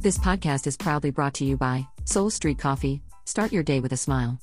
[0.00, 3.02] This podcast is proudly brought to you by Soul Street Coffee.
[3.24, 4.38] Start your day with a smile.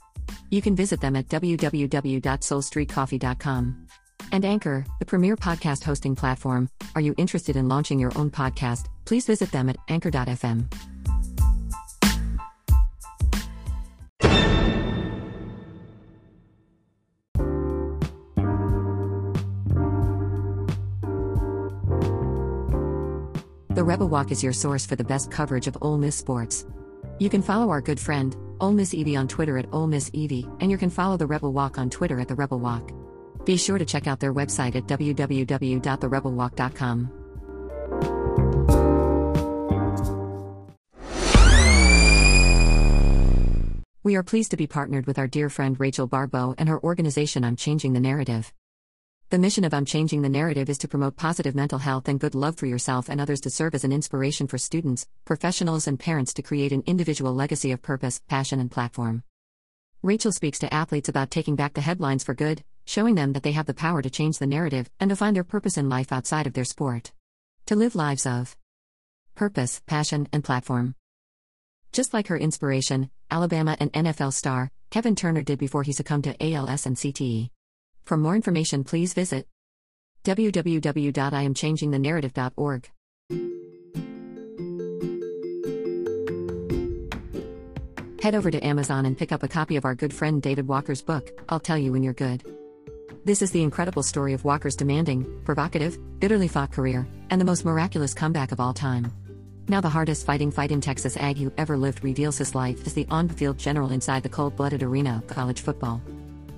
[0.49, 3.87] You can visit them at www.soulstreetcoffee.com.
[4.33, 6.67] And Anchor, the premier podcast hosting platform.
[6.95, 8.87] Are you interested in launching your own podcast?
[9.05, 10.94] Please visit them at anchor.fm.
[23.75, 26.65] The Rebel Walk is your source for the best coverage of Ole Miss sports.
[27.19, 30.47] You can follow our good friend, Ole Miss Evie on Twitter at Ole Miss Evie,
[30.61, 32.93] and you can follow The Rebel Walk on Twitter at The Rebel Walk.
[33.43, 37.11] Be sure to check out their website at www.therebelwalk.com.
[44.03, 47.43] We are pleased to be partnered with our dear friend Rachel Baribeau and her organization
[47.43, 48.53] I'm Changing the Narrative.
[49.31, 52.35] The mission of I'm Changing the Narrative is to promote positive mental health and good
[52.35, 56.31] love for yourself and others to serve as an inspiration for students, professionals, and parents
[56.35, 59.23] to create an individual legacy of purpose, passion, and platform.
[60.03, 63.53] Rachel speaks to athletes about taking back the headlines for good, showing them that they
[63.53, 66.45] have the power to change the narrative and to find their purpose in life outside
[66.45, 67.11] of their sport.
[67.65, 68.55] To live lives of
[69.33, 70.93] purpose, passion, and platform.
[71.91, 76.53] Just like her inspiration, Alabama and NFL star, Kevin Turner did before he succumbed to
[76.53, 77.49] ALS and CTE.
[78.05, 79.47] For more information, please visit
[80.23, 82.91] www.iamchangingthenarrative.org.
[88.21, 91.03] Head over to Amazon and pick up a copy of our good friend David Walker's
[91.03, 92.43] book, I'll Tell You When You're Good.
[93.23, 97.65] This is the incredible story of Walker's demanding, provocative, bitterly fought career, and the most
[97.65, 99.11] miraculous comeback of all time.
[99.67, 102.93] Now, the hardest fighting fight in Texas Ag who ever lived reveals his life as
[102.93, 106.03] the on field general inside the cold blooded arena of college football.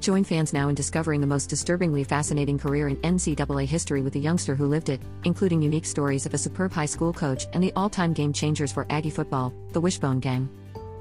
[0.08, 4.20] Join fans now in discovering the most disturbingly fascinating career in NCAA history with a
[4.20, 7.74] youngster who lived it, including unique stories of a superb high school coach and the
[7.76, 10.48] all time game changers for Aggie football, the Wishbone Gang.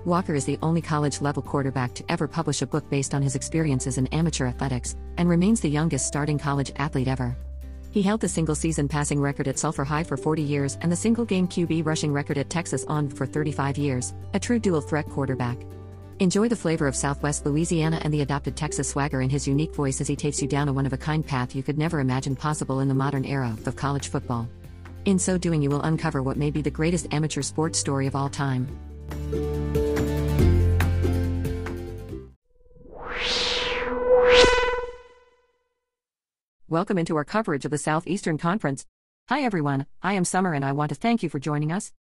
[0.05, 3.37] Walker is the only college level quarterback to ever publish a book based on his
[3.37, 7.37] experiences in amateur athletics, and remains the youngest starting college athlete ever.
[7.93, 10.97] He held the single season passing record at Sulphur High for 40 years and the
[10.97, 15.09] single game QB rushing record at Texas On for 35 years, a true dual threat
[15.09, 15.59] quarterback.
[16.19, 20.01] Enjoy the flavor of Southwest Louisiana and the adopted Texas swagger in his unique voice
[20.01, 22.35] as he takes you down a one of a kind path you could never imagine
[22.35, 24.49] possible in the modern era of college football.
[25.05, 28.17] In so doing, you will uncover what may be the greatest amateur sports story of
[28.17, 28.67] all time.
[36.67, 38.87] Welcome into our coverage of the Southeastern Conference.
[39.29, 41.93] Hi everyone, I am Summer and I want to thank you for joining us.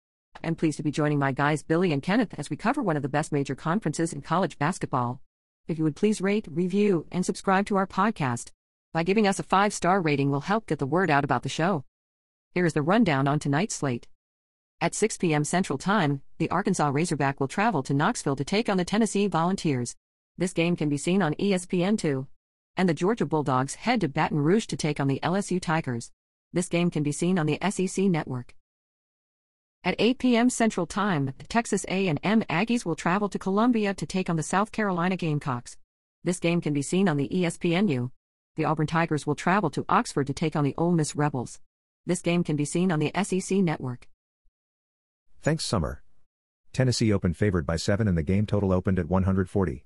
[0.42, 3.02] I'm pleased to be joining my guys Billy and Kenneth as we cover one of
[3.02, 5.20] the best major conferences in college basketball.
[5.68, 8.50] If you would please rate, review, and subscribe to our podcast.
[8.92, 11.48] By giving us a five star rating will help get the word out about the
[11.48, 11.84] show.
[12.52, 14.08] Here is the rundown on tonight's slate.
[14.80, 15.44] At 6 p.m.
[15.44, 19.96] Central Time, the Arkansas Razorback will travel to Knoxville to take on the Tennessee Volunteers.
[20.36, 22.26] This game can be seen on ESPN2
[22.76, 26.10] and the Georgia Bulldogs head to Baton Rouge to take on the LSU Tigers.
[26.52, 28.54] This game can be seen on the SEC network.
[29.86, 30.48] At 8 p.m.
[30.48, 32.16] Central Time, the Texas A&M
[32.48, 35.76] Aggies will travel to Columbia to take on the South Carolina Gamecocks.
[36.24, 38.10] This game can be seen on the ESPNU.
[38.56, 41.60] The Auburn Tigers will travel to Oxford to take on the Ole Miss Rebels.
[42.06, 44.08] This game can be seen on the SEC network.
[45.42, 46.02] Thanks, Summer.
[46.72, 49.84] Tennessee opened favored by 7 and the game total opened at 140.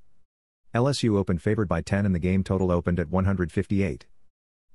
[0.72, 4.06] LSU opened favored by 10 and the game total opened at 158.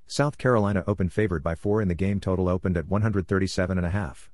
[0.06, 4.28] South Carolina opened favored by 4 and the game total opened at 137.5.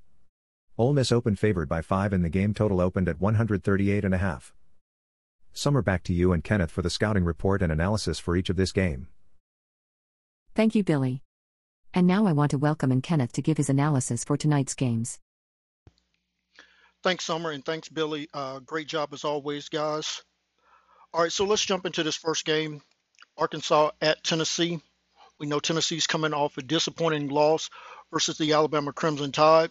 [0.79, 4.53] Ole Miss opened favored by 5 and the game total opened at 138.5.
[5.53, 8.57] Summer back to you and Kenneth for the scouting report and analysis for each of
[8.57, 9.09] this game.
[10.55, 11.23] Thank you, Billy.
[11.93, 15.19] And now I want to welcome and Kenneth to give his analysis for tonight's games.
[17.03, 18.29] Thanks, Summer, and thanks, Billy.
[18.33, 20.23] Uh, great job as always, guys.
[21.13, 22.83] All right, so let's jump into this first game.
[23.37, 24.81] Arkansas at Tennessee.
[25.39, 27.71] We know Tennessee's coming off a disappointing loss
[28.13, 29.71] versus the Alabama Crimson Tide.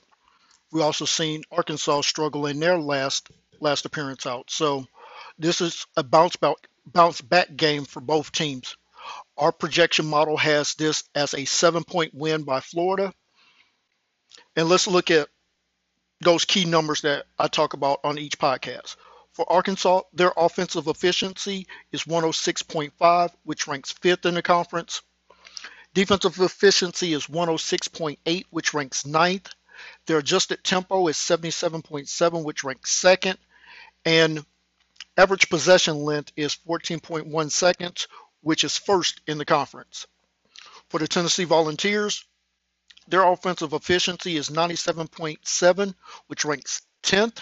[0.71, 3.29] We also seen Arkansas struggle in their last
[3.59, 4.49] last appearance out.
[4.51, 4.85] So
[5.37, 6.55] this is a bounce back
[6.85, 8.75] bounce back game for both teams.
[9.37, 13.13] Our projection model has this as a seven point win by Florida.
[14.55, 15.29] And let's look at
[16.21, 18.95] those key numbers that I talk about on each podcast.
[19.33, 25.01] For Arkansas, their offensive efficiency is 106.5, which ranks fifth in the conference.
[25.93, 29.49] Defensive efficiency is 106.8, which ranks ninth.
[30.05, 33.37] Their adjusted tempo is 77.7, which ranks second.
[34.05, 34.45] And
[35.17, 38.07] average possession length is 14.1 seconds,
[38.41, 40.07] which is first in the conference.
[40.89, 42.23] For the Tennessee Volunteers,
[43.07, 45.95] their offensive efficiency is 97.7,
[46.27, 47.41] which ranks 10th.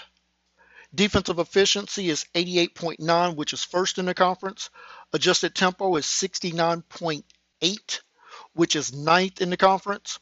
[0.96, 4.70] Defensive efficiency is 88.9, which is first in the conference.
[5.14, 8.02] Adjusted tempo is 69.8,
[8.54, 10.20] which is ninth in the conference.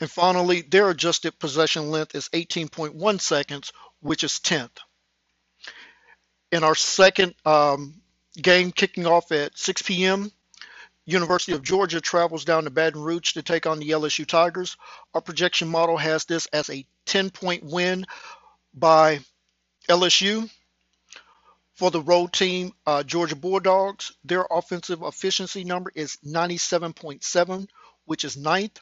[0.00, 4.78] And finally, their adjusted possession length is 18.1 seconds, which is 10th.
[6.52, 8.00] In our second um,
[8.40, 10.30] game kicking off at 6 p.m.,
[11.06, 14.76] University of Georgia travels down to Baton Rouge to take on the LSU Tigers.
[15.14, 18.06] Our projection model has this as a 10 point win
[18.74, 19.20] by
[19.88, 20.50] LSU.
[21.74, 27.68] For the road team, uh, Georgia Bulldogs, their offensive efficiency number is 97.7,
[28.06, 28.80] which is ninth.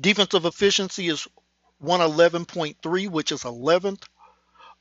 [0.00, 1.26] Defensive efficiency is
[1.82, 4.04] 111.3, which is 11th.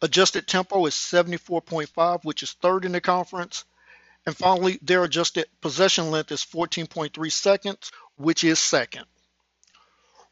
[0.01, 3.65] Adjusted tempo is 74.5, which is third in the conference.
[4.25, 9.05] And finally, their adjusted possession length is 14.3 seconds, which is second.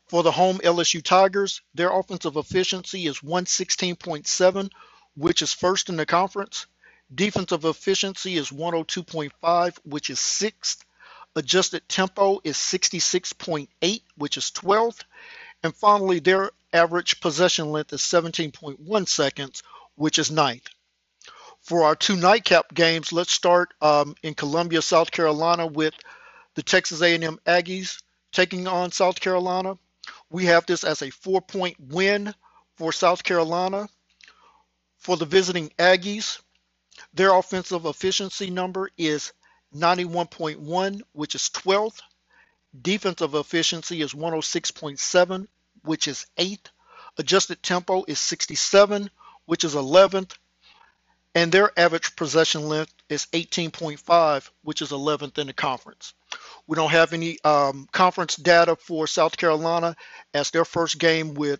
[0.07, 4.71] For the home LSU Tigers, their offensive efficiency is 116.7,
[5.16, 6.66] which is first in the conference.
[7.13, 10.83] Defensive efficiency is 102.5, which is sixth.
[11.35, 15.03] Adjusted tempo is 66.8, which is 12th.
[15.63, 19.63] And finally, their average possession length is 17.1 seconds,
[19.95, 20.68] which is ninth.
[21.62, 25.94] For our two nightcap games, let's start um, in Columbia, South Carolina, with
[26.56, 28.01] the Texas A&M Aggies
[28.31, 29.77] taking on South Carolina.
[30.30, 32.33] We have this as a four-point win
[32.75, 33.88] for South Carolina.
[34.97, 36.39] For the visiting Aggies,
[37.13, 39.31] their offensive efficiency number is
[39.74, 42.02] 91.1, which is 12th.
[42.80, 45.48] Defensive efficiency is 106.7,
[45.84, 46.68] which is 8th.
[47.18, 49.10] Adjusted tempo is 67,
[49.46, 50.31] which is 11th.
[51.36, 56.14] And their average possession length is 18.5, which is 11th in the conference.
[56.68, 59.96] We don't have any um, conference data for South Carolina
[60.34, 61.60] as their first game with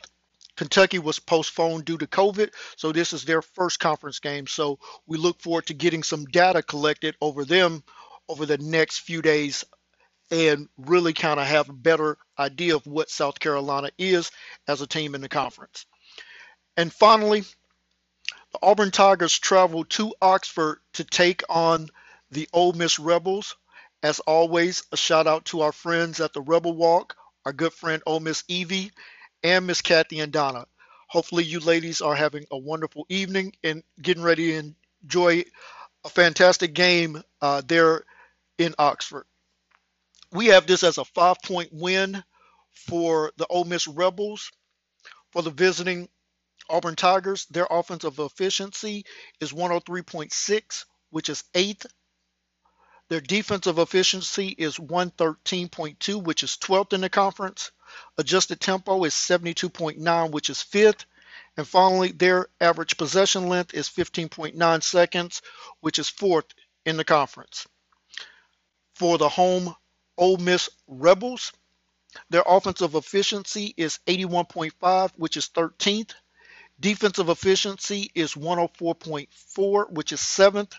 [0.56, 4.48] Kentucky was postponed due to COVID, so this is their first conference game.
[4.48, 7.84] So we look forward to getting some data collected over them
[8.30, 9.66] over the next few days
[10.32, 14.32] and really kind of have a better idea of what South Carolina is
[14.68, 15.86] as a team in the conference.
[16.78, 17.42] And finally,
[18.52, 21.90] the Auburn Tigers travel to Oxford to take on
[22.32, 23.56] the Ole Miss Rebels.
[24.02, 27.16] As always, a shout out to our friends at the Rebel Walk,
[27.46, 28.92] our good friend Ole Miss Evie
[29.44, 30.66] and Miss Kathy and Donna.
[31.08, 34.74] Hopefully, you ladies are having a wonderful evening and getting ready to
[35.04, 35.44] enjoy
[36.04, 38.04] a fantastic game uh, there
[38.58, 39.26] in Oxford.
[40.32, 42.24] We have this as a five point win
[42.72, 44.52] for the Ole Miss Rebels.
[45.32, 46.10] For the visiting
[46.70, 49.06] Auburn Tigers, their offensive efficiency
[49.40, 51.86] is 103.6, which is eighth.
[53.10, 57.72] Their defensive efficiency is 113.2, which is 12th in the conference.
[58.18, 61.06] Adjusted tempo is 72.9, which is fifth.
[61.58, 65.42] And finally, their average possession length is 15.9 seconds,
[65.82, 66.46] which is fourth
[66.86, 67.68] in the conference
[68.96, 69.76] for the home
[70.18, 71.52] Ole Miss Rebels.
[72.30, 76.14] Their offensive efficiency is 81.5, which is 13th.
[76.80, 80.74] Defensive efficiency is 104.4, which is 7th.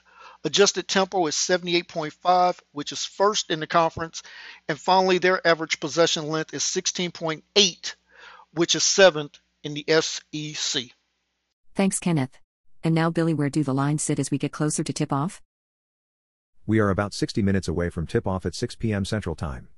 [0.47, 4.23] Adjusted tempo is 78.5, which is first in the conference.
[4.69, 7.95] And finally, their average possession length is 16.8,
[8.53, 10.85] which is 7th in the SEC.
[11.75, 12.39] Thanks, Kenneth.
[12.83, 15.41] And now, Billy, where do the lines sit as we get closer to tip off?
[16.67, 19.07] We are about 60 minutes away from tip off at 6 p.m.
[19.07, 19.69] Central Time.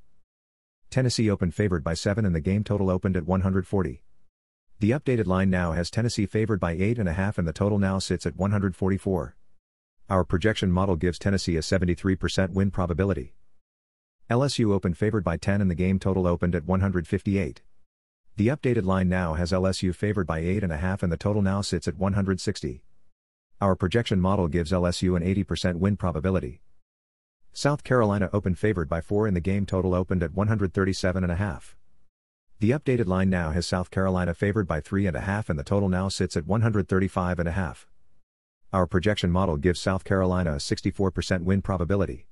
[0.90, 4.02] Tennessee opened favored by 7 and the game total opened at 140.
[4.80, 8.36] The updated line now has Tennessee favored by 8.5 and the total now sits at
[8.36, 9.36] 144.
[10.08, 13.34] Our projection model gives Tennessee a 73% win probability.
[14.30, 17.62] LSU opened favored by 10 and the game total opened at 158.
[18.36, 21.96] The updated line now has LSU favored by 8.5 and the total now sits at
[21.96, 22.84] 160.
[23.60, 26.60] Our projection model gives LSU an 80% win probability.
[27.52, 31.74] South Carolina opened favored by 4 and the game total opened at 137.5.
[32.60, 36.36] The updated line now has South Carolina favored by 3.5 and the total now sits
[36.36, 37.86] at 135.5.
[38.72, 42.26] Our projection model gives South Carolina a 64% win probability.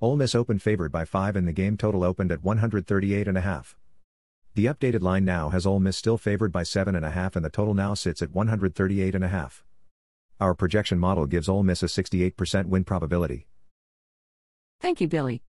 [0.00, 3.74] Ole Miss opened favored by 5 and the game total opened at 138.5.
[4.54, 7.94] The updated line now has Ole Miss still favored by 7.5 and the total now
[7.94, 9.62] sits at 138.5.
[10.40, 13.46] Our projection model gives Ole Miss a 68% win probability.
[14.80, 15.42] Thank you, Billy.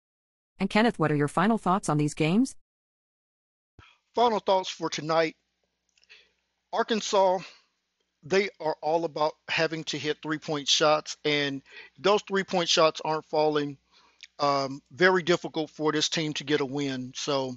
[0.59, 2.57] And Kenneth, what are your final thoughts on these games?
[4.15, 5.37] Final thoughts for tonight.
[6.73, 7.39] Arkansas,
[8.23, 11.63] they are all about having to hit three point shots, and
[11.99, 13.79] those three point shots aren't falling.
[14.39, 17.13] Um, very difficult for this team to get a win.
[17.15, 17.57] So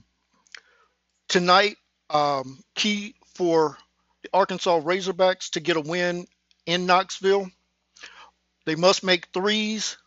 [1.30, 1.78] tonight,
[2.10, 3.78] um, key for
[4.22, 6.28] the Arkansas Razorbacks to get a win
[6.66, 7.50] in Knoxville.
[8.66, 9.98] They must make threes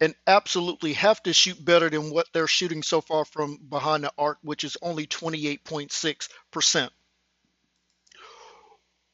[0.00, 4.12] and absolutely have to shoot better than what they're shooting so far from behind the
[4.16, 6.90] arc, which is only 28.6%.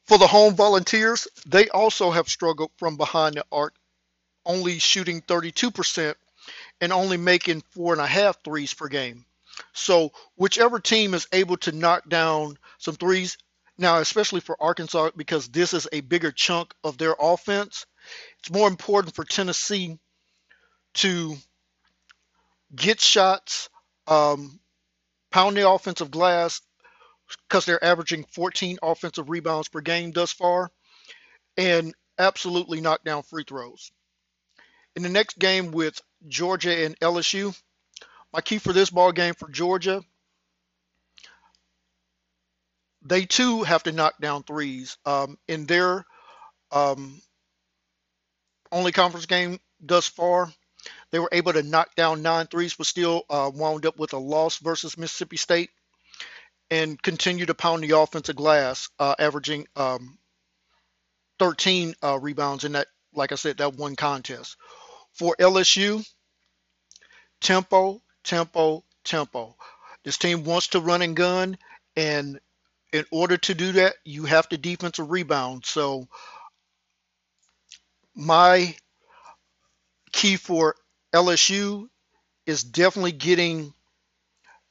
[0.07, 3.73] For the home volunteers, they also have struggled from behind the arc,
[4.45, 6.15] only shooting 32%
[6.79, 9.25] and only making four and a half threes per game.
[9.73, 13.37] So whichever team is able to knock down some threes,
[13.77, 17.85] now especially for Arkansas, because this is a bigger chunk of their offense,
[18.39, 19.97] it's more important for Tennessee
[20.95, 21.35] to
[22.75, 23.69] get shots,
[24.07, 24.59] um,
[25.31, 26.61] pound the offensive glass,
[27.47, 30.71] because they're averaging 14 offensive rebounds per game thus far,
[31.57, 33.91] and absolutely knock down free throws.
[34.95, 37.59] In the next game with Georgia and LSU,
[38.33, 40.01] my key for this ball game for Georgia,
[43.01, 44.97] they too have to knock down threes.
[45.05, 46.05] Um, in their
[46.71, 47.21] um,
[48.71, 50.51] only conference game thus far,
[51.11, 54.17] they were able to knock down nine threes, but still uh, wound up with a
[54.17, 55.69] loss versus Mississippi State
[56.71, 60.17] and continue to pound the offensive glass, uh, averaging um,
[61.39, 64.57] 13 uh, rebounds in that, like I said, that one contest.
[65.13, 66.05] For LSU,
[67.41, 69.55] tempo, tempo, tempo.
[70.03, 71.57] This team wants to run and gun,
[71.95, 72.39] and
[72.91, 75.65] in order to do that, you have to defensive rebound.
[75.65, 76.07] So
[78.15, 78.75] my
[80.11, 80.75] key for
[81.13, 81.87] LSU
[82.45, 83.73] is definitely getting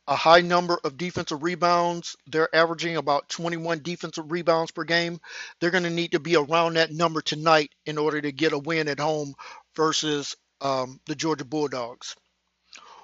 [0.07, 2.17] a high number of defensive rebounds.
[2.27, 5.19] They're averaging about 21 defensive rebounds per game.
[5.61, 8.59] They're going to need to be around that number tonight in order to get a
[8.59, 9.35] win at home
[9.77, 12.17] versus um, the Georgia Bulldogs.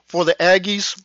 [0.07, 1.01] For the Aggies,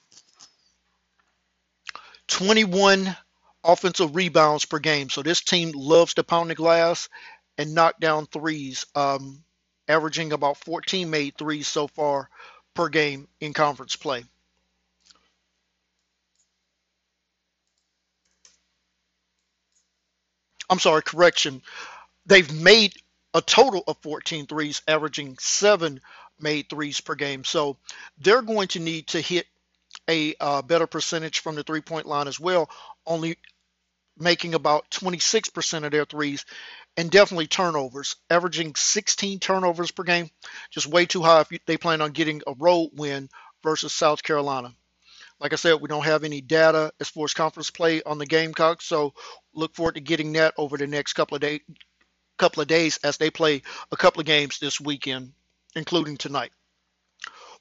[2.27, 3.15] 21
[3.63, 5.09] offensive rebounds per game.
[5.09, 7.09] So this team loves to pound the glass
[7.57, 9.43] and knock down threes, um,
[9.87, 12.29] averaging about 14 made threes so far
[12.73, 14.25] per game in conference play.
[20.75, 21.61] I'm sorry, correction.
[22.25, 22.95] They've made
[23.33, 26.01] a total of 14 threes, averaging seven
[26.37, 27.45] made threes per game.
[27.45, 27.77] So
[28.17, 29.47] they're going to need to hit
[30.09, 32.69] a uh, better percentage from the three point line as well,
[33.05, 33.37] only
[34.17, 36.43] making about 26% of their threes
[36.97, 40.29] and definitely turnovers, averaging 16 turnovers per game,
[40.71, 43.29] just way too high if they plan on getting a road win
[43.63, 44.73] versus South Carolina.
[45.39, 48.25] Like I said, we don't have any data as far as conference play on the
[48.25, 49.13] Gamecocks, so
[49.53, 51.61] look forward to getting that over the next couple of days
[52.37, 53.61] couple of days as they play
[53.91, 55.31] a couple of games this weekend,
[55.75, 56.51] including tonight.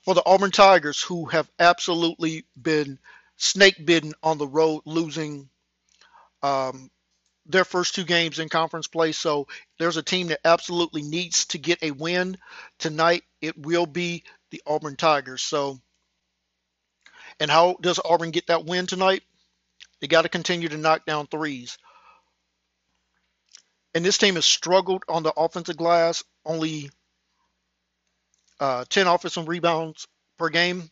[0.05, 2.99] For the Auburn Tigers, who have absolutely been
[3.37, 5.49] snake bitten on the road, losing
[6.43, 6.91] um,
[7.47, 9.13] their first two games in conference play.
[9.13, 9.47] So
[9.79, 12.37] there's a team that absolutely needs to get a win
[12.79, 13.23] tonight.
[13.41, 15.43] It will be the Auburn Tigers.
[15.43, 15.81] So
[17.41, 19.23] and how does Auburn get that win tonight?
[20.01, 21.79] They got to continue to knock down threes.
[23.95, 26.91] And this team has struggled on the offensive glass, only
[28.59, 30.91] uh, 10 offensive rebounds per game.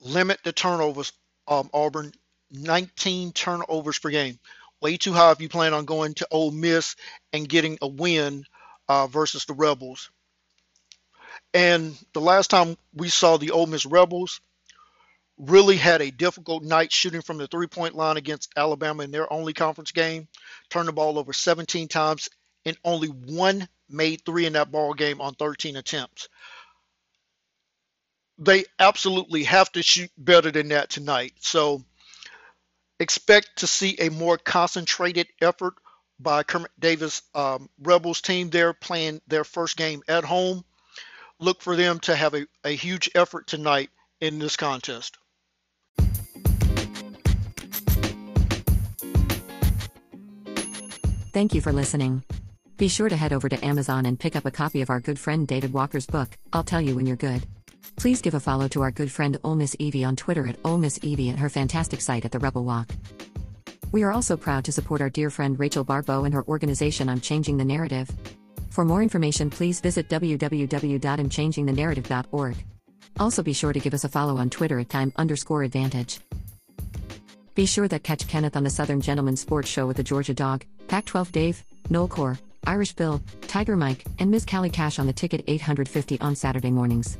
[0.00, 1.12] Limit the turnovers,
[1.46, 2.12] um, Auburn.
[2.50, 4.38] 19 turnovers per game.
[4.80, 6.94] Way too high if you plan on going to Ole Miss
[7.32, 8.44] and getting a win
[8.88, 10.10] uh, versus the Rebels.
[11.54, 14.40] And the last time we saw the Ole Miss Rebels
[15.38, 19.32] really had a difficult night shooting from the three point line against Alabama in their
[19.32, 20.28] only conference game,
[20.68, 22.28] turned the ball over 17 times
[22.66, 26.28] and only one made three in that ball game on 13 attempts.
[28.38, 31.34] They absolutely have to shoot better than that tonight.
[31.40, 31.84] So
[32.98, 35.74] expect to see a more concentrated effort
[36.18, 40.64] by Kermit Davis um, Rebels team there playing their first game at home
[41.44, 45.18] look for them to have a, a huge effort tonight in this contest.
[51.32, 52.22] Thank you for listening.
[52.76, 55.18] Be sure to head over to Amazon and pick up a copy of our good
[55.18, 57.44] friend David Walker's book, I'll Tell You When You're Good.
[57.96, 60.78] Please give a follow to our good friend Ole Miss Evie on Twitter at Ole
[60.78, 62.90] Miss Evie and her fantastic site at The Rebel Walk.
[63.92, 67.20] We are also proud to support our dear friend Rachel Baribeau and her organization I'm
[67.20, 68.10] Changing the Narrative.
[68.74, 72.56] For more information, please visit www.imchangingthenarrative.org.
[73.20, 76.18] Also, be sure to give us a follow on Twitter at time underscore advantage.
[77.54, 80.64] Be sure that catch Kenneth on the Southern Gentleman Sports Show with the Georgia Dog,
[80.88, 84.44] Pac 12 Dave, Noel Core, Irish Bill, Tiger Mike, and Ms.
[84.44, 87.16] Callie Cash on the ticket 850 on Saturday mornings.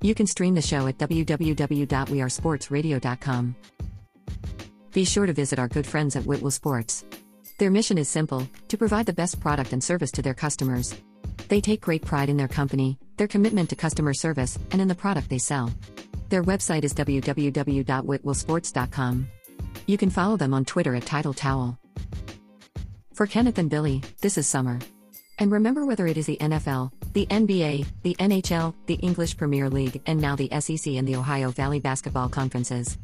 [0.00, 3.56] You can stream the show at www.wearesportsradio.com.
[4.90, 7.04] Be sure to visit our good friends at Whitwell Sports.
[7.58, 10.94] Their mission is simple to provide the best product and service to their customers.
[11.48, 14.94] They take great pride in their company, their commitment to customer service, and in the
[14.94, 15.72] product they sell.
[16.28, 19.28] Their website is www.whitwellsports.com.
[19.86, 21.78] You can follow them on Twitter at Title Towel.
[23.14, 24.78] For Kenneth and Billy, this is summer.
[25.38, 30.02] And remember whether it is the NFL, the NBA, the NHL, the English Premier League,
[30.04, 32.98] and now the SEC and the Ohio Valley Basketball Conferences.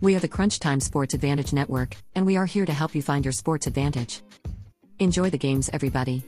[0.00, 3.02] We are the Crunch Time Sports Advantage Network, and we are here to help you
[3.02, 4.22] find your sports advantage.
[4.98, 6.22] Enjoy the games, everybody.